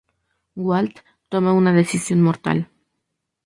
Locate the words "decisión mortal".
1.73-2.67